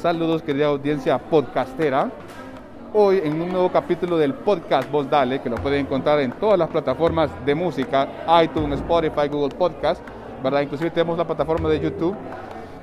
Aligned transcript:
Saludos 0.00 0.42
querida 0.42 0.66
audiencia 0.66 1.18
podcastera. 1.18 2.08
Hoy 2.94 3.20
en 3.24 3.42
un 3.42 3.48
nuevo 3.48 3.72
capítulo 3.72 4.16
del 4.16 4.32
podcast 4.32 4.88
Voz 4.92 5.10
Dale, 5.10 5.40
que 5.40 5.50
lo 5.50 5.56
pueden 5.56 5.86
encontrar 5.86 6.20
en 6.20 6.30
todas 6.30 6.56
las 6.56 6.68
plataformas 6.68 7.30
de 7.44 7.52
música, 7.56 8.06
iTunes, 8.40 8.78
Spotify, 8.78 9.26
Google 9.28 9.56
Podcast, 9.56 10.00
¿verdad? 10.40 10.60
Inclusive 10.60 10.92
tenemos 10.92 11.18
la 11.18 11.26
plataforma 11.26 11.68
de 11.68 11.80
YouTube. 11.80 12.14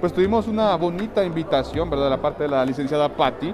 Pues 0.01 0.11
tuvimos 0.11 0.49
una 0.49 0.75
bonita 0.75 1.23
invitación, 1.23 1.89
¿verdad? 1.89 2.07
De 2.07 2.09
la 2.09 2.21
parte 2.21 2.43
de 2.43 2.49
la 2.49 2.65
licenciada 2.65 3.07
Patti, 3.07 3.53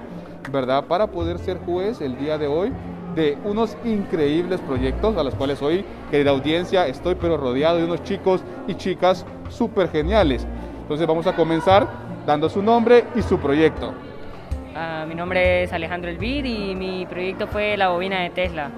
¿verdad? 0.52 0.86
Para 0.86 1.06
poder 1.06 1.38
ser 1.38 1.60
juez 1.60 2.02
el 2.02 2.18
día 2.18 2.40
de 2.40 2.48
hoy 2.48 2.74
de 3.14 3.38
unos 3.46 3.78
increíbles 3.86 4.60
proyectos 4.62 5.18
a 5.18 5.24
los 5.24 5.36
cuales 5.36 5.62
hoy, 5.62 5.86
querida 6.10 6.32
audiencia, 6.32 6.88
estoy 6.88 7.14
pero 7.14 7.38
rodeado 7.38 7.78
de 7.78 7.86
unos 7.86 8.02
chicos 8.02 8.42
y 8.68 8.74
chicas 8.74 9.24
súper 9.50 9.88
geniales. 9.90 10.48
Entonces 10.82 11.06
vamos 11.06 11.28
a 11.28 11.36
comenzar 11.36 12.11
dando 12.26 12.50
su 12.50 12.62
nombre 12.62 13.06
y 13.16 13.22
su 13.22 13.40
proyecto. 13.40 13.94
Uh, 14.74 15.08
mi 15.08 15.16
nombre 15.16 15.64
es 15.64 15.74
Alejandro 15.74 16.10
Elvid 16.10 16.46
y 16.46 16.76
mi 16.76 17.06
proyecto 17.06 17.48
fue 17.48 17.76
la 17.78 17.90
bobina 17.90 18.22
de 18.22 18.30
Tesla. 18.30 18.70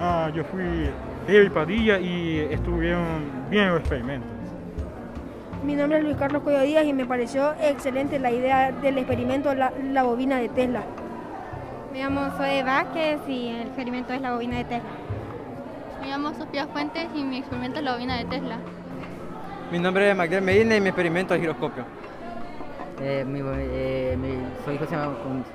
Ah, 0.00 0.30
yo 0.34 0.44
fui 0.44 0.90
David 1.26 1.52
Padilla 1.52 1.98
y 1.98 2.38
estuvieron 2.50 3.48
bien 3.50 3.68
los 3.68 3.80
experimentos. 3.80 4.28
Mi 5.62 5.74
nombre 5.74 5.98
es 5.98 6.04
Luis 6.04 6.16
Carlos 6.16 6.42
Cuello 6.42 6.60
Díaz 6.60 6.84
y 6.84 6.92
me 6.92 7.06
pareció 7.06 7.54
excelente 7.62 8.18
la 8.18 8.30
idea 8.30 8.72
del 8.72 8.98
experimento 8.98 9.54
la, 9.54 9.72
la 9.92 10.02
bobina 10.02 10.38
de 10.38 10.48
Tesla. 10.48 10.82
Me 11.92 12.00
llamo 12.00 12.30
Zoe 12.36 12.62
Vázquez 12.62 13.20
y 13.28 13.48
el 13.48 13.62
experimento 13.62 14.12
es 14.12 14.20
la 14.20 14.32
bobina 14.32 14.58
de 14.58 14.64
Tesla. 14.64 14.90
Me 16.02 16.08
llamo 16.08 16.34
Sofía 16.34 16.66
Fuentes 16.66 17.06
y 17.14 17.24
mi 17.24 17.38
experimento 17.38 17.78
es 17.78 17.84
la 17.84 17.94
bobina 17.94 18.18
de 18.18 18.24
Tesla. 18.24 18.58
Mi 19.70 19.78
nombre 19.78 20.10
es 20.10 20.16
Magdalena 20.16 20.44
Medina 20.44 20.76
y 20.76 20.80
mi 20.80 20.88
experimento 20.88 21.34
es 21.34 21.40
giroscopio. 21.40 21.84
Eh, 23.00 23.24
mi, 23.26 23.40
eh, 23.42 24.16
mi, 24.20 24.28
soy 24.64 24.78
José, 24.78 24.96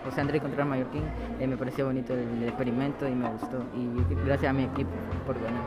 José 0.04 0.22
Andrés 0.22 0.42
Contreras 0.42 0.68
Mallorquín, 0.68 1.04
eh, 1.40 1.48
me 1.48 1.56
pareció 1.56 1.86
bonito 1.86 2.14
el, 2.14 2.20
el, 2.20 2.44
experimento 2.50 3.08
y 3.08 3.12
me 3.12 3.30
gustó. 3.30 3.64
Y 3.76 4.26
gracias 4.26 4.50
a 4.50 4.54
mi 4.54 4.64
equipo 4.64 4.92
por 5.26 5.36
ganar. 5.36 5.64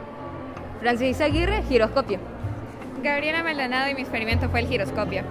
Francis 0.81 1.21
Aguirre, 1.21 1.63
giroscopio. 1.63 2.19
Gabriela 3.03 3.43
Maldonado 3.43 3.91
y 3.91 3.95
mi 3.95 4.03
experimento 4.03 4.49
fue 4.49 4.61
el 4.61 4.67
giroscopio. 4.67 5.23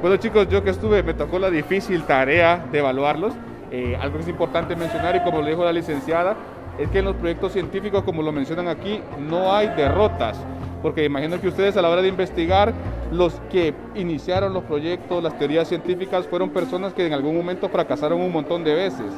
Bueno 0.00 0.16
chicos, 0.18 0.48
yo 0.48 0.62
que 0.62 0.70
estuve, 0.70 1.02
me 1.02 1.14
tocó 1.14 1.38
la 1.38 1.50
difícil 1.50 2.04
tarea 2.04 2.64
de 2.70 2.78
evaluarlos. 2.78 3.34
Eh, 3.70 3.96
algo 4.00 4.16
que 4.16 4.22
es 4.22 4.28
importante 4.28 4.76
mencionar 4.76 5.16
y 5.16 5.20
como 5.20 5.40
lo 5.40 5.48
dijo 5.48 5.64
la 5.64 5.72
licenciada, 5.72 6.36
es 6.78 6.88
que 6.90 7.00
en 7.00 7.06
los 7.06 7.16
proyectos 7.16 7.52
científicos, 7.52 8.04
como 8.04 8.22
lo 8.22 8.30
mencionan 8.30 8.68
aquí, 8.68 9.00
no 9.18 9.52
hay 9.52 9.68
derrotas. 9.68 10.38
Porque 10.82 11.04
imagino 11.04 11.40
que 11.40 11.48
ustedes 11.48 11.76
a 11.76 11.82
la 11.82 11.88
hora 11.88 12.02
de 12.02 12.08
investigar, 12.08 12.72
los 13.12 13.34
que 13.50 13.74
iniciaron 13.94 14.52
los 14.52 14.64
proyectos, 14.64 15.22
las 15.22 15.38
teorías 15.38 15.68
científicas, 15.68 16.26
fueron 16.26 16.50
personas 16.50 16.92
que 16.92 17.06
en 17.06 17.12
algún 17.12 17.36
momento 17.36 17.68
fracasaron 17.68 18.20
un 18.20 18.32
montón 18.32 18.64
de 18.64 18.74
veces. 18.74 19.12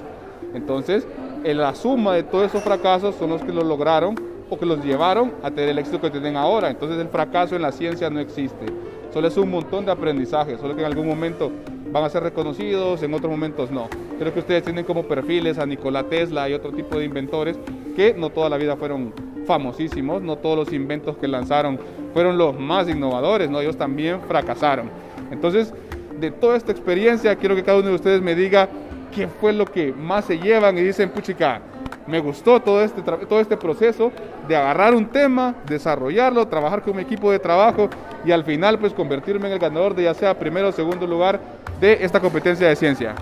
Entonces, 0.55 1.07
en 1.45 1.59
la 1.59 1.75
suma 1.75 2.15
de 2.15 2.23
todos 2.23 2.47
esos 2.47 2.63
fracasos 2.63 3.15
son 3.15 3.31
los 3.31 3.43
que 3.43 3.53
lo 3.53 3.63
lograron 3.63 4.17
o 4.51 4.59
que 4.59 4.67
los 4.67 4.85
llevaron 4.85 5.33
a 5.43 5.51
tener 5.51 5.71
el 5.71 5.79
éxito 5.79 6.01
que 6.01 6.11
tienen 6.11 6.37
ahora. 6.37 6.71
Entonces, 6.71 6.99
el 6.99 7.09
fracaso 7.09 7.57
en 7.57 7.63
la 7.63 7.73
ciencia 7.73 8.11
no 8.11 8.21
existe. 8.21 8.67
Solo 9.13 9.29
es 9.29 9.37
un 9.37 9.51
montón 9.51 9.87
de 9.87 9.93
aprendizaje, 9.93 10.59
solo 10.59 10.75
que 10.75 10.83
en 10.83 10.87
algún 10.87 11.07
momento 11.07 11.51
van 11.91 12.05
a 12.05 12.11
ser 12.11 12.23
reconocidos, 12.23 13.03
en 13.03 13.15
otros 13.15 13.31
momentos 13.31 13.71
no. 13.71 13.89
Creo 14.19 14.33
que 14.33 14.41
ustedes 14.41 14.63
tienen 14.63 14.85
como 14.85 15.05
perfiles 15.05 15.59
a 15.59 15.67
Nikola 15.67 16.05
Tesla 16.05 16.49
y 16.49 16.55
otro 16.55 16.73
tipo 16.73 16.99
de 16.99 17.05
inventores 17.05 17.59
que 17.97 18.15
no 18.15 18.31
toda 18.31 18.51
la 18.51 18.59
vida 18.59 18.77
fueron 18.77 19.13
famosísimos, 19.49 20.23
no 20.23 20.37
todos 20.37 20.57
los 20.57 20.73
inventos 20.73 21.17
que 21.17 21.27
lanzaron 21.27 21.81
fueron 22.13 22.37
los 22.37 22.59
más 22.59 22.89
innovadores, 22.89 23.51
¿no? 23.51 23.61
ellos 23.61 23.77
también 23.77 24.21
fracasaron. 24.29 24.91
Entonces, 25.33 25.73
de 26.21 26.31
toda 26.31 26.57
esta 26.57 26.71
experiencia, 26.71 27.35
quiero 27.37 27.57
que 27.57 27.65
cada 27.65 27.79
uno 27.79 27.89
de 27.89 27.95
ustedes 27.95 28.21
me 28.21 28.35
diga 28.35 28.69
qué 29.15 29.27
fue 29.27 29.53
lo 29.53 29.65
que 29.65 29.93
más 29.93 30.27
se 30.27 30.39
llevan 30.39 30.77
y 30.77 30.83
dicen, 30.83 31.11
puchica, 31.11 31.61
me 32.07 32.21
gustó 32.21 32.61
todo 32.61 32.83
este, 32.83 33.03
todo 33.03 33.41
este 33.41 33.57
proceso 33.57 34.13
de 34.47 34.57
agarrar 34.57 34.95
un 34.95 35.07
tema, 35.07 35.55
desarrollarlo, 35.67 36.47
trabajar 36.47 36.83
con 36.83 36.97
mi 36.97 37.03
equipo 37.03 37.31
de 37.33 37.39
trabajo 37.39 37.89
y 38.25 38.33
al 38.33 38.45
final 38.45 38.79
pues 38.79 38.93
convertirme 38.93 39.47
en 39.49 39.55
el 39.55 39.59
ganador 39.59 39.95
de 39.95 40.05
ya 40.05 40.15
sea 40.15 40.39
primero 40.39 40.69
o 40.69 40.73
segundo 40.73 41.07
lugar 41.07 41.41
de 41.81 41.99
esta 42.01 42.21
competencia 42.21 42.69
de 42.69 42.77
ciencia. 42.77 43.15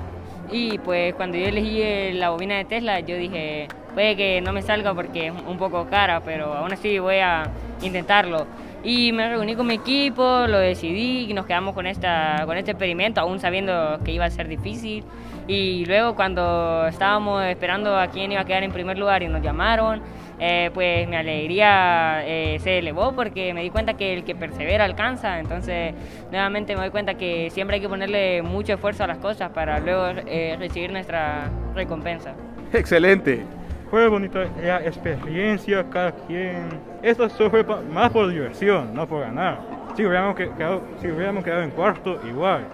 Y 0.51 0.79
pues 0.79 1.15
cuando 1.15 1.37
yo 1.37 1.47
elegí 1.47 2.13
la 2.13 2.31
bobina 2.31 2.57
de 2.57 2.65
Tesla, 2.65 3.01
yo 3.01 3.17
dije, 3.17 3.69
puede 3.95 4.17
que 4.17 4.41
no 4.41 4.53
me 4.53 4.63
salga 4.63 4.95
porque 4.95 5.29
es 5.29 5.33
un 5.47 5.59
poco 5.59 5.87
cara, 5.87 6.21
pero 6.21 6.55
aún 6.55 6.73
así 6.73 6.99
voy 6.99 7.17
a 7.17 7.51
intentarlo. 7.83 8.47
Y 8.85 9.11
me 9.11 9.29
reuní 9.29 9.57
con 9.57 9.67
mi 9.67 9.75
equipo, 9.75 10.47
lo 10.47 10.59
decidí 10.59 11.29
y 11.29 11.35
nos 11.35 11.47
quedamos 11.47 11.75
con, 11.75 11.87
esta, 11.87 12.43
con 12.47 12.57
este 12.57 12.71
experimento, 12.71 13.21
aún 13.21 13.41
sabiendo 13.41 13.99
que 14.05 14.13
iba 14.13 14.25
a 14.25 14.31
ser 14.31 14.47
difícil. 14.47 15.03
Y 15.49 15.85
luego 15.87 16.15
cuando 16.15 16.87
estábamos 16.87 17.45
esperando 17.45 17.97
a 17.99 18.09
quién 18.09 18.31
iba 18.31 18.43
a 18.43 18.45
quedar 18.45 18.63
en 18.63 18.73
primer 18.73 18.97
lugar 18.97 19.25
y 19.25 19.29
nos 19.29 19.43
llamaron, 19.43 20.03
eh, 20.39 20.71
pues 20.75 21.09
mi 21.09 21.17
alegría 21.17 22.23
eh, 22.27 22.59
se 22.61 22.79
elevó 22.79 23.13
porque 23.13 23.55
me 23.55 23.63
di 23.63 23.71
cuenta 23.71 23.95
que 23.95 24.15
el 24.15 24.25
que 24.25 24.35
persevera 24.35 24.85
alcanza. 24.85 25.39
Entonces, 25.39 25.95
nuevamente 26.31 26.75
me 26.75 26.83
doy 26.83 26.91
cuenta 26.91 27.15
que 27.15 27.51
siempre 27.51 27.77
hay 27.77 27.81
que 27.81 27.89
ponerle 27.89 28.43
mucho 28.43 28.75
esfuerzo 28.75 29.05
a 29.05 29.07
las 29.07 29.19
cosas 29.19 29.51
para 29.51 29.81
luego 29.81 30.21
eh, 30.27 30.57
recibir 30.59 30.93
nuestra 30.93 31.51
recompensa. 31.75 32.35
Excelente. 32.73 33.45
Fue 33.91 34.09
bonita 34.09 34.45
la 34.63 34.85
experiencia, 34.85 35.85
cada 35.89 36.13
quien. 36.13 36.69
Esto 37.03 37.29
fue 37.31 37.65
más 37.93 38.11
por 38.11 38.29
diversión, 38.29 38.93
no 38.93 39.07
por 39.07 39.21
ganar. 39.21 39.61
Si 39.97 40.05
hubiéramos 40.05 40.35
quedado, 40.35 40.83
si 41.01 41.09
hubiéramos 41.09 41.45
quedado 41.45 41.63
en 41.63 41.71
cuarto, 41.71 42.21
igual. 42.29 42.67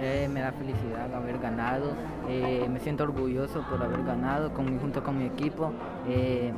Eh, 0.00 0.28
me 0.32 0.40
da 0.40 0.52
felicidad 0.52 1.12
haber 1.12 1.38
ganado, 1.38 1.92
eh, 2.28 2.66
me 2.70 2.78
siento 2.78 3.02
orgulloso 3.04 3.64
por 3.68 3.82
haber 3.82 4.04
ganado 4.04 4.52
con, 4.52 4.78
junto 4.78 5.02
con 5.02 5.18
mi 5.18 5.26
equipo 5.26 5.72
eh, 6.08 6.52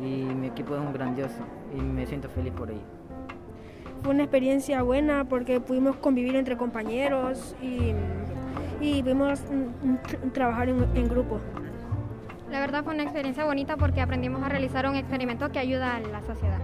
y 0.00 0.24
mi 0.24 0.48
equipo 0.48 0.74
es 0.74 0.80
un 0.80 0.92
grandioso 0.92 1.44
y 1.76 1.80
me 1.80 2.06
siento 2.06 2.28
feliz 2.28 2.52
por 2.52 2.70
ello. 2.70 2.80
Fue 4.02 4.14
una 4.14 4.22
experiencia 4.22 4.82
buena 4.82 5.26
porque 5.28 5.60
pudimos 5.60 5.96
convivir 5.96 6.36
entre 6.36 6.56
compañeros 6.56 7.54
y, 7.60 7.92
y 8.80 9.02
pudimos 9.02 9.42
trabajar 10.32 10.70
en, 10.70 10.86
en 10.94 11.08
grupo. 11.08 11.38
La 12.50 12.60
verdad 12.60 12.82
fue 12.82 12.94
una 12.94 13.04
experiencia 13.04 13.44
bonita 13.44 13.76
porque 13.76 14.00
aprendimos 14.00 14.42
a 14.42 14.48
realizar 14.48 14.88
un 14.88 14.96
experimento 14.96 15.50
que 15.52 15.58
ayuda 15.58 15.96
a 15.96 16.00
la 16.00 16.22
sociedad. 16.22 16.58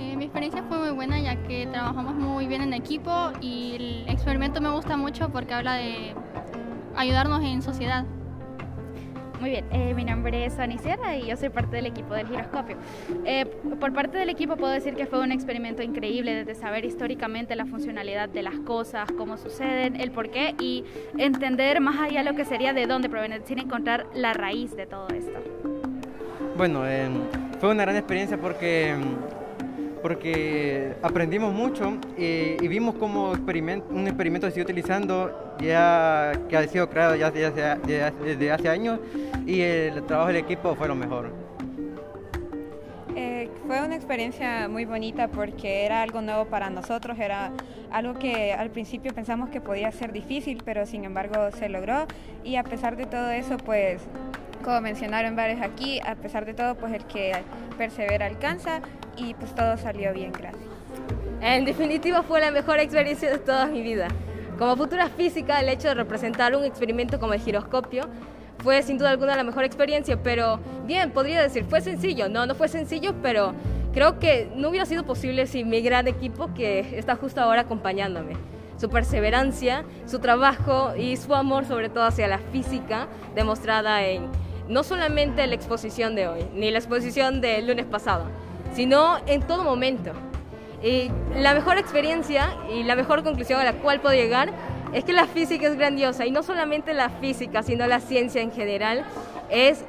Eh, 0.00 0.16
mi 0.16 0.24
experiencia 0.24 0.62
fue 0.64 0.78
muy 0.78 0.90
buena 0.90 1.20
ya 1.20 1.36
que 1.36 1.66
trabajamos 1.66 2.14
muy 2.14 2.46
bien 2.46 2.62
en 2.62 2.72
equipo 2.72 3.32
y 3.40 3.74
el 3.76 4.08
experimento 4.08 4.60
me 4.60 4.70
gusta 4.70 4.96
mucho 4.96 5.30
porque 5.30 5.54
habla 5.54 5.74
de 5.74 6.14
ayudarnos 6.96 7.42
en 7.44 7.62
sociedad. 7.62 8.04
Muy 9.40 9.48
bien, 9.48 9.64
eh, 9.72 9.94
mi 9.94 10.04
nombre 10.04 10.44
es 10.44 10.54
Fanny 10.54 10.76
y 11.22 11.26
yo 11.26 11.34
soy 11.34 11.48
parte 11.48 11.76
del 11.76 11.86
equipo 11.86 12.12
del 12.12 12.28
giroscopio. 12.28 12.76
Eh, 13.24 13.46
por 13.80 13.94
parte 13.94 14.18
del 14.18 14.28
equipo 14.28 14.56
puedo 14.56 14.70
decir 14.70 14.94
que 14.94 15.06
fue 15.06 15.18
un 15.20 15.32
experimento 15.32 15.82
increíble 15.82 16.34
desde 16.34 16.54
saber 16.54 16.84
históricamente 16.84 17.56
la 17.56 17.64
funcionalidad 17.64 18.28
de 18.28 18.42
las 18.42 18.58
cosas, 18.58 19.08
cómo 19.16 19.38
suceden, 19.38 19.98
el 19.98 20.10
por 20.10 20.30
qué 20.30 20.54
y 20.60 20.84
entender 21.16 21.80
más 21.80 21.98
allá 21.98 22.22
lo 22.22 22.34
que 22.34 22.44
sería 22.44 22.74
de 22.74 22.86
dónde 22.86 23.08
proviene, 23.08 23.40
sin 23.46 23.58
encontrar 23.60 24.06
la 24.14 24.34
raíz 24.34 24.76
de 24.76 24.86
todo 24.86 25.08
esto. 25.08 25.38
Bueno, 26.58 26.86
eh, 26.86 27.08
fue 27.60 27.70
una 27.70 27.84
gran 27.84 27.96
experiencia 27.96 28.36
porque 28.36 28.94
porque 30.02 30.94
aprendimos 31.02 31.52
mucho 31.52 31.98
y, 32.16 32.56
y 32.62 32.68
vimos 32.68 32.94
cómo 32.96 33.32
experiment, 33.32 33.84
un 33.90 34.06
experimento 34.06 34.46
se 34.46 34.52
sigue 34.52 34.64
utilizando 34.64 35.50
ya 35.60 36.32
que 36.48 36.56
ha 36.56 36.66
sido 36.66 36.88
creado 36.88 37.16
ya 37.16 37.30
desde 37.30 38.50
hace, 38.50 38.68
años 38.68 39.00
y 39.46 39.60
el 39.60 40.02
trabajo 40.04 40.28
del 40.28 40.36
equipo 40.36 40.74
fue 40.74 40.88
lo 40.88 40.94
mejor. 40.94 41.32
Eh, 43.16 43.50
fue 43.66 43.82
una 43.82 43.96
experiencia 43.96 44.68
muy 44.68 44.84
bonita 44.84 45.28
porque 45.28 45.84
era 45.84 46.02
algo 46.02 46.20
nuevo 46.20 46.46
para 46.46 46.70
nosotros, 46.70 47.18
era 47.18 47.52
algo 47.90 48.14
que 48.14 48.52
al 48.52 48.70
principio 48.70 49.12
pensamos 49.12 49.50
que 49.50 49.60
podía 49.60 49.90
ser 49.92 50.12
difícil, 50.12 50.62
pero 50.64 50.86
sin 50.86 51.04
embargo 51.04 51.50
se 51.52 51.68
logró 51.68 52.06
y 52.44 52.56
a 52.56 52.64
pesar 52.64 52.96
de 52.96 53.06
todo 53.06 53.30
eso, 53.30 53.56
pues 53.58 54.02
como 54.62 54.80
mencionaron 54.80 55.36
varios 55.36 55.60
aquí, 55.62 56.00
a 56.06 56.14
pesar 56.14 56.44
de 56.44 56.54
todo, 56.54 56.74
pues 56.74 56.92
el 56.92 57.04
que 57.06 57.32
persevera 57.78 58.26
alcanza 58.26 58.80
y 59.20 59.34
pues 59.34 59.54
todo 59.54 59.76
salió 59.76 60.12
bien, 60.12 60.32
gracias. 60.32 60.64
En 61.40 61.64
definitiva 61.64 62.22
fue 62.22 62.40
la 62.40 62.50
mejor 62.50 62.78
experiencia 62.78 63.30
de 63.30 63.38
toda 63.38 63.66
mi 63.66 63.82
vida. 63.82 64.08
Como 64.58 64.76
futura 64.76 65.08
física, 65.08 65.60
el 65.60 65.68
hecho 65.68 65.88
de 65.88 65.94
representar 65.94 66.54
un 66.54 66.64
experimento 66.64 67.18
como 67.18 67.32
el 67.32 67.40
giroscopio 67.40 68.08
fue 68.62 68.82
sin 68.82 68.98
duda 68.98 69.10
alguna 69.10 69.36
la 69.36 69.44
mejor 69.44 69.64
experiencia, 69.64 70.22
pero 70.22 70.60
bien, 70.84 71.12
podría 71.12 71.42
decir, 71.42 71.64
fue 71.64 71.80
sencillo. 71.80 72.28
No, 72.28 72.44
no 72.44 72.54
fue 72.54 72.68
sencillo, 72.68 73.14
pero 73.22 73.54
creo 73.94 74.18
que 74.18 74.50
no 74.54 74.68
hubiera 74.68 74.84
sido 74.84 75.04
posible 75.04 75.46
sin 75.46 75.70
mi 75.70 75.80
gran 75.80 76.06
equipo 76.08 76.52
que 76.54 76.98
está 76.98 77.16
justo 77.16 77.40
ahora 77.40 77.62
acompañándome. 77.62 78.34
Su 78.76 78.90
perseverancia, 78.90 79.84
su 80.06 80.18
trabajo 80.18 80.94
y 80.96 81.16
su 81.16 81.34
amor 81.34 81.64
sobre 81.64 81.88
todo 81.88 82.04
hacia 82.04 82.28
la 82.28 82.38
física, 82.38 83.08
demostrada 83.34 84.04
en 84.04 84.28
no 84.68 84.84
solamente 84.84 85.46
la 85.46 85.54
exposición 85.54 86.14
de 86.14 86.28
hoy, 86.28 86.46
ni 86.54 86.70
la 86.70 86.78
exposición 86.78 87.40
del 87.40 87.66
lunes 87.66 87.86
pasado, 87.86 88.26
sino 88.72 89.18
en 89.26 89.42
todo 89.42 89.64
momento. 89.64 90.12
Y 90.82 91.10
la 91.36 91.54
mejor 91.54 91.78
experiencia 91.78 92.56
y 92.72 92.82
la 92.84 92.96
mejor 92.96 93.22
conclusión 93.22 93.60
a 93.60 93.64
la 93.64 93.74
cual 93.74 94.00
puedo 94.00 94.14
llegar 94.14 94.52
es 94.92 95.04
que 95.04 95.12
la 95.12 95.26
física 95.26 95.66
es 95.66 95.76
grandiosa 95.76 96.26
y 96.26 96.30
no 96.30 96.42
solamente 96.42 96.94
la 96.94 97.10
física, 97.10 97.62
sino 97.62 97.86
la 97.86 98.00
ciencia 98.00 98.40
en 98.42 98.50
general 98.50 99.04
es 99.50 99.84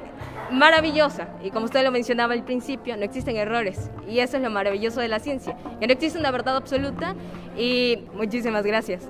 maravillosa. 0.50 1.28
Y 1.42 1.50
como 1.50 1.64
usted 1.64 1.82
lo 1.82 1.90
mencionaba 1.90 2.34
al 2.34 2.44
principio, 2.44 2.96
no 2.96 3.04
existen 3.04 3.36
errores. 3.36 3.90
Y 4.08 4.20
eso 4.20 4.36
es 4.36 4.42
lo 4.42 4.50
maravilloso 4.50 5.00
de 5.00 5.08
la 5.08 5.18
ciencia, 5.18 5.56
que 5.80 5.86
no 5.86 5.92
existe 5.92 6.18
una 6.18 6.30
verdad 6.30 6.56
absoluta. 6.56 7.14
Y 7.56 8.04
muchísimas 8.14 8.64
gracias. 8.64 9.08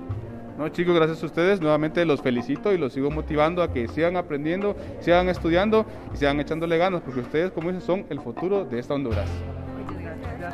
No, 0.56 0.68
chicos, 0.68 0.94
gracias 0.94 1.22
a 1.22 1.26
ustedes. 1.26 1.60
Nuevamente 1.60 2.04
los 2.04 2.22
felicito 2.22 2.72
y 2.72 2.78
los 2.78 2.92
sigo 2.92 3.10
motivando 3.10 3.62
a 3.62 3.72
que 3.72 3.88
sigan 3.88 4.16
aprendiendo, 4.16 4.76
sigan 5.00 5.28
estudiando 5.28 5.86
y 6.14 6.18
sigan 6.18 6.40
echándole 6.40 6.78
ganas, 6.78 7.00
porque 7.02 7.20
ustedes, 7.20 7.50
como 7.50 7.68
dicen, 7.68 7.84
son 7.84 8.06
el 8.10 8.20
futuro 8.20 8.64
de 8.64 8.78
esta 8.78 8.94
Honduras. 8.94 9.28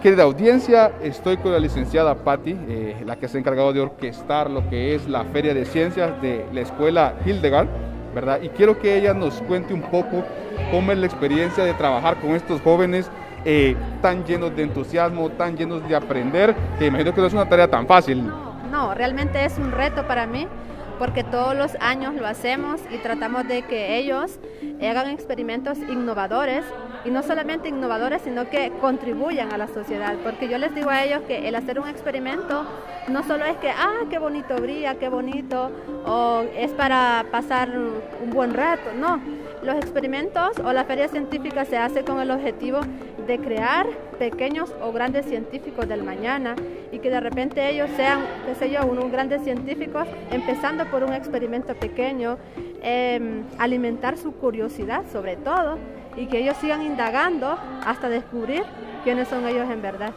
Querida 0.03 0.23
audiencia, 0.23 0.93
estoy 1.03 1.39
con 1.39 1.51
la 1.51 1.59
licenciada 1.59 2.15
Patti, 2.15 2.57
eh, 2.69 3.03
la 3.05 3.17
que 3.17 3.27
se 3.27 3.37
ha 3.37 3.41
encargado 3.41 3.73
de 3.73 3.81
orquestar 3.81 4.49
lo 4.49 4.69
que 4.69 4.95
es 4.95 5.09
la 5.09 5.25
Feria 5.25 5.55
de 5.55 5.65
Ciencias 5.65 6.21
de 6.23 6.47
la 6.53 6.61
Escuela 6.61 7.15
Hildegard, 7.25 7.67
¿verdad? 8.15 8.41
Y 8.43 8.49
quiero 8.51 8.79
que 8.79 8.97
ella 8.97 9.15
nos 9.15 9.43
cuente 9.43 9.75
un 9.75 9.83
poco 9.83 10.25
cómo 10.71 10.93
es 10.93 10.99
la 10.99 11.07
experiencia 11.07 11.65
de 11.65 11.75
trabajar 11.75 12.21
con 12.21 12.31
estos 12.31 12.61
jóvenes 12.61 13.11
eh, 13.45 13.75
tan 14.01 14.25
llenos 14.25 14.55
de 14.55 14.63
entusiasmo, 14.63 15.31
tan 15.31 15.57
llenos 15.57 15.87
de 15.89 15.97
aprender, 15.97 16.55
que 16.79 16.87
imagino 16.87 17.13
que 17.13 17.21
no 17.21 17.27
es 17.27 17.33
una 17.33 17.49
tarea 17.49 17.69
tan 17.69 17.87
fácil. 17.87 18.31
No, 18.71 18.95
realmente 18.95 19.45
es 19.45 19.59
un 19.59 19.73
reto 19.73 20.07
para 20.07 20.27
mí 20.27 20.47
porque 20.99 21.25
todos 21.25 21.57
los 21.57 21.77
años 21.81 22.15
lo 22.15 22.27
hacemos 22.27 22.81
y 22.91 22.99
tratamos 22.99 23.47
de 23.47 23.63
que 23.63 23.97
ellos 23.97 24.39
hagan 24.81 25.11
experimentos 25.11 25.79
innovadores 25.79 26.65
y 27.05 27.11
no 27.11 27.23
solamente 27.23 27.69
innovadores, 27.69 28.23
sino 28.23 28.49
que 28.51 28.73
contribuyan 28.81 29.53
a 29.53 29.59
la 29.59 29.69
sociedad, 29.69 30.17
porque 30.23 30.49
yo 30.49 30.59
les 30.59 30.75
digo 30.75 30.91
a 30.91 31.05
ellos 31.05 31.23
que 31.27 31.49
el 31.49 31.55
hacer 31.55 31.79
un 31.81 31.89
experimento 31.89 32.65
no 33.09 33.23
solo 33.23 33.45
es 33.45 33.57
que, 33.59 33.71
ah, 33.71 34.05
qué 34.11 34.19
bonito 34.19 34.57
brilla, 34.57 34.97
qué 34.97 35.09
bonito, 35.09 35.71
o 36.05 36.45
es 36.57 36.71
para 36.73 37.25
pasar 37.31 37.71
un 37.71 38.31
buen 38.31 38.55
rato, 38.55 38.91
no, 38.95 39.21
los 39.63 39.77
experimentos 39.77 40.59
o 40.65 40.73
la 40.73 40.85
feria 40.85 41.09
científica 41.09 41.65
se 41.65 41.77
hace 41.77 42.05
con 42.05 42.21
el 42.21 42.31
objetivo 42.31 42.81
de 43.27 43.39
crear 43.39 43.87
pequeños 44.19 44.75
o 44.81 44.93
grandes 44.93 45.27
científicos 45.27 45.89
del 45.89 46.03
mañana 46.03 46.57
y 46.93 46.99
que 46.99 47.11
de 47.11 47.21
repente 47.21 47.69
ellos 47.69 47.91
sean, 47.97 48.21
qué 48.47 48.55
sé 48.55 48.71
yo, 48.71 48.81
grandes 49.11 49.43
científicos, 49.43 50.07
empezando 50.31 50.85
por 50.87 51.05
un 51.05 51.13
experimento 51.13 51.75
pequeño, 51.75 52.39
em, 52.83 53.45
alimentar 53.59 54.17
su 54.17 54.33
curiosidad 54.33 55.05
sobre 55.13 55.37
todo 55.37 55.79
y 56.17 56.27
que 56.27 56.39
ellos 56.39 56.57
sigan 56.57 56.83
indagando 56.83 57.59
hasta 57.85 58.09
descubrir 58.09 58.63
quiénes 59.05 59.29
son 59.29 59.47
ellos 59.47 59.69
en 59.71 59.83
verdad. 59.83 60.13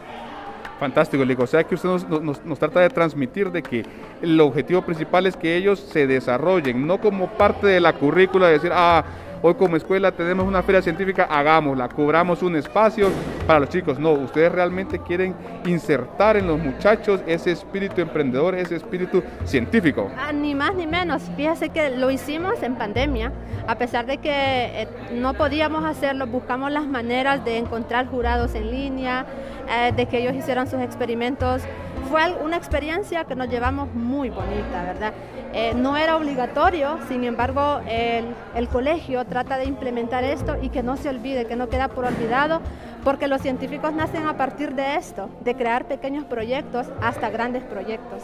Fantástico, 0.79 1.23
Lico. 1.23 1.43
O 1.43 1.47
sea 1.47 1.63
que 1.63 1.75
usted 1.75 1.87
nos, 1.87 2.43
nos, 2.43 2.57
trata 2.57 2.79
de 2.79 2.89
transmitir 2.89 3.51
de 3.51 3.61
que 3.61 3.85
el 4.19 4.41
objetivo 4.41 4.81
principal 4.81 5.27
es 5.27 5.37
que 5.37 5.55
ellos 5.55 5.79
se 5.79 6.07
desarrollen, 6.07 6.87
no 6.87 6.99
como 6.99 7.27
parte 7.27 7.67
de 7.67 7.79
la 7.79 7.93
currícula, 7.93 8.47
de 8.47 8.53
decir, 8.53 8.71
ah, 8.73 9.03
Hoy 9.43 9.55
como 9.55 9.75
escuela 9.75 10.11
tenemos 10.11 10.47
una 10.47 10.61
feria 10.61 10.83
científica, 10.83 11.23
hagámosla, 11.23 11.89
cobramos 11.89 12.43
un 12.43 12.55
espacio 12.55 13.09
para 13.47 13.59
los 13.61 13.69
chicos. 13.69 13.97
No, 13.97 14.11
ustedes 14.11 14.51
realmente 14.51 14.99
quieren 14.99 15.33
insertar 15.65 16.37
en 16.37 16.45
los 16.45 16.59
muchachos 16.59 17.21
ese 17.25 17.49
espíritu 17.51 18.01
emprendedor, 18.01 18.53
ese 18.53 18.75
espíritu 18.75 19.23
científico. 19.45 20.11
Ah, 20.15 20.31
ni 20.31 20.53
más 20.53 20.75
ni 20.75 20.85
menos. 20.85 21.23
Fíjese 21.35 21.69
que 21.69 21.89
lo 21.89 22.11
hicimos 22.11 22.61
en 22.61 22.75
pandemia. 22.75 23.31
A 23.67 23.79
pesar 23.79 24.05
de 24.05 24.19
que 24.19 24.31
eh, 24.31 24.87
no 25.15 25.33
podíamos 25.33 25.85
hacerlo, 25.85 26.27
buscamos 26.27 26.71
las 26.71 26.85
maneras 26.85 27.43
de 27.43 27.57
encontrar 27.57 28.05
jurados 28.05 28.53
en 28.53 28.69
línea, 28.69 29.25
eh, 29.69 29.91
de 29.95 30.05
que 30.05 30.19
ellos 30.19 30.35
hicieran 30.35 30.67
sus 30.67 30.81
experimentos 30.81 31.61
fue 32.09 32.33
una 32.43 32.57
experiencia 32.57 33.23
que 33.23 33.35
nos 33.35 33.47
llevamos 33.47 33.93
muy 33.93 34.29
bonita, 34.29 34.83
¿verdad? 34.83 35.13
Eh, 35.53 35.73
no 35.75 35.97
era 35.97 36.17
obligatorio, 36.17 36.97
sin 37.07 37.23
embargo, 37.23 37.81
el, 37.87 38.25
el, 38.55 38.67
colegio 38.67 39.25
trata 39.25 39.57
de 39.57 39.65
implementar 39.65 40.23
esto 40.23 40.57
y 40.61 40.69
que 40.69 40.83
no 40.83 40.97
se 40.97 41.09
olvide, 41.09 41.45
que 41.45 41.55
no 41.55 41.69
queda 41.69 41.89
por 41.89 42.05
olvidado, 42.05 42.61
porque 43.03 43.27
los 43.27 43.41
científicos 43.41 43.93
nacen 43.93 44.27
a 44.27 44.37
partir 44.37 44.75
de 44.75 44.95
esto, 44.95 45.29
de 45.41 45.55
crear 45.55 45.85
pequeños 45.85 46.25
proyectos 46.25 46.87
hasta 47.01 47.29
grandes 47.29 47.63
proyectos. 47.63 48.23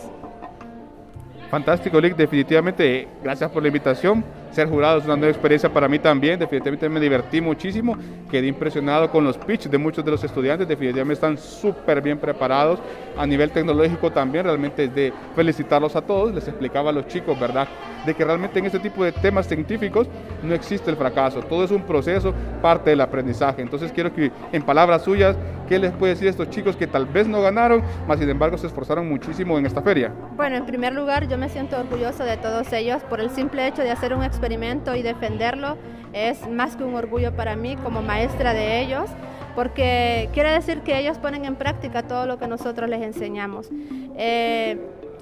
Fantástico, 1.49 2.01
Lick. 2.01 2.15
Definitivamente, 2.15 3.07
gracias 3.23 3.49
por 3.49 3.61
la 3.61 3.69
invitación. 3.69 4.23
Ser 4.51 4.69
jurado 4.69 4.99
es 4.99 5.05
una 5.05 5.15
nueva 5.15 5.31
experiencia 5.31 5.71
para 5.71 5.87
mí 5.87 5.99
también. 5.99 6.39
Definitivamente 6.39 6.89
me 6.89 6.99
divertí 6.99 7.41
muchísimo. 7.41 7.97
Quedé 8.29 8.47
impresionado 8.47 9.09
con 9.11 9.23
los 9.23 9.37
pitches 9.37 9.71
de 9.71 9.77
muchos 9.77 10.03
de 10.03 10.11
los 10.11 10.23
estudiantes. 10.23 10.67
Definitivamente 10.67 11.13
están 11.13 11.37
súper 11.37 12.01
bien 12.01 12.17
preparados. 12.17 12.79
A 13.17 13.25
nivel 13.25 13.51
tecnológico 13.51 14.11
también, 14.11 14.45
realmente 14.45 14.85
es 14.85 14.95
de 14.95 15.13
felicitarlos 15.35 15.95
a 15.95 16.01
todos. 16.01 16.33
Les 16.33 16.47
explicaba 16.47 16.89
a 16.89 16.93
los 16.93 17.07
chicos, 17.07 17.39
¿verdad? 17.39 17.67
De 18.05 18.13
que 18.13 18.23
realmente 18.23 18.59
en 18.59 18.65
este 18.65 18.79
tipo 18.79 19.03
de 19.03 19.11
temas 19.11 19.47
científicos 19.47 20.07
no 20.43 20.53
existe 20.53 20.89
el 20.89 20.97
fracaso. 20.97 21.41
Todo 21.41 21.63
es 21.63 21.71
un 21.71 21.83
proceso, 21.83 22.33
parte 22.61 22.91
del 22.91 23.01
aprendizaje. 23.01 23.61
Entonces 23.61 23.91
quiero 23.91 24.13
que 24.13 24.31
en 24.51 24.63
palabras 24.63 25.03
suyas, 25.03 25.35
¿qué 25.67 25.79
les 25.79 25.91
puede 25.91 26.13
decir 26.13 26.27
a 26.27 26.31
estos 26.31 26.49
chicos 26.49 26.75
que 26.75 26.87
tal 26.87 27.05
vez 27.05 27.27
no 27.27 27.41
ganaron, 27.41 27.83
mas 28.07 28.19
sin 28.19 28.29
embargo 28.29 28.57
se 28.57 28.67
esforzaron 28.67 29.07
muchísimo 29.09 29.57
en 29.57 29.65
esta 29.65 29.81
feria? 29.81 30.11
Bueno, 30.35 30.55
en 30.55 30.65
primer 30.65 30.93
lugar, 30.93 31.27
yo 31.27 31.37
me 31.37 31.49
siento 31.49 31.77
orgulloso 31.77 32.23
de 32.23 32.37
todos 32.37 32.71
ellos 32.73 33.01
por 33.03 33.19
el 33.19 33.29
simple 33.29 33.67
hecho 33.67 33.81
de 33.81 33.91
hacer 33.91 34.13
un 34.13 34.23
experimento 34.37 34.95
y 34.95 35.01
defenderlo. 35.01 35.77
Es 36.13 36.47
más 36.47 36.75
que 36.75 36.83
un 36.83 36.93
orgullo 36.93 37.35
para 37.35 37.55
mí 37.55 37.75
como 37.77 38.01
maestra 38.03 38.53
de 38.53 38.81
ellos, 38.81 39.09
porque 39.55 40.29
quiere 40.31 40.51
decir 40.51 40.81
que 40.81 40.99
ellos 40.99 41.17
ponen 41.17 41.45
en 41.45 41.55
práctica 41.55 42.03
todo 42.03 42.27
lo 42.27 42.37
que 42.37 42.47
nosotros 42.47 42.87
les 42.87 43.01
enseñamos. 43.01 43.69
Eh, 44.15 44.77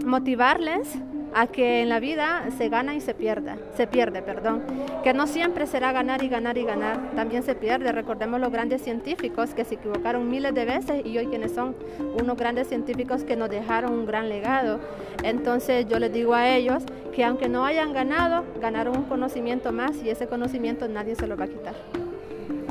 motivarles 0.06 0.97
a 1.35 1.47
que 1.47 1.81
en 1.81 1.89
la 1.89 1.99
vida 1.99 2.45
se 2.57 2.69
gana 2.69 2.95
y 2.95 3.01
se 3.01 3.13
pierda, 3.13 3.57
se 3.75 3.87
pierde, 3.87 4.21
perdón, 4.21 4.63
que 5.03 5.13
no 5.13 5.27
siempre 5.27 5.67
será 5.67 5.91
ganar 5.91 6.23
y 6.23 6.29
ganar 6.29 6.57
y 6.57 6.63
ganar, 6.63 7.11
también 7.13 7.43
se 7.43 7.55
pierde. 7.55 7.91
Recordemos 7.91 8.39
los 8.39 8.53
grandes 8.53 8.81
científicos 8.81 9.53
que 9.53 9.65
se 9.65 9.75
equivocaron 9.75 10.29
miles 10.29 10.55
de 10.55 10.63
veces 10.63 11.05
y 11.05 11.17
hoy 11.17 11.27
quienes 11.27 11.53
son 11.53 11.75
unos 12.17 12.37
grandes 12.37 12.69
científicos 12.69 13.25
que 13.25 13.35
nos 13.35 13.49
dejaron 13.49 13.91
un 13.91 14.05
gran 14.05 14.29
legado. 14.29 14.79
Entonces 15.23 15.85
yo 15.89 15.99
les 15.99 16.13
digo 16.13 16.33
a 16.33 16.47
ellos 16.47 16.83
que 17.13 17.25
aunque 17.25 17.49
no 17.49 17.65
hayan 17.65 17.91
ganado, 17.91 18.45
ganaron 18.61 18.97
un 18.97 19.03
conocimiento 19.03 19.73
más 19.73 20.01
y 20.03 20.09
ese 20.09 20.27
conocimiento 20.27 20.87
nadie 20.87 21.15
se 21.15 21.27
lo 21.27 21.35
va 21.35 21.45
a 21.45 21.47
quitar. 21.49 21.75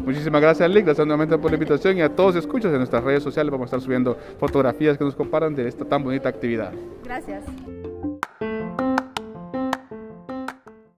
Muchísimas 0.06 0.40
gracias, 0.40 0.70
Lick. 0.70 0.86
Gracias 0.86 1.06
nuevamente 1.06 1.36
por 1.36 1.50
la 1.50 1.56
invitación 1.56 1.98
y 1.98 2.00
a 2.00 2.08
todos 2.08 2.34
escuchas 2.36 2.72
en 2.72 2.78
nuestras 2.78 3.04
redes 3.04 3.22
sociales. 3.22 3.50
Vamos 3.50 3.66
a 3.66 3.68
estar 3.76 3.80
subiendo 3.82 4.16
fotografías 4.38 4.96
que 4.96 5.04
nos 5.04 5.14
comparan 5.14 5.54
de 5.54 5.68
esta 5.68 5.84
tan 5.84 6.02
bonita 6.02 6.30
actividad. 6.30 6.72
Gracias. 7.04 7.44